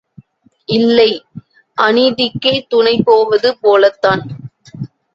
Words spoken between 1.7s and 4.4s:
அநீதிக்கே துணை போவது போலத்தான்!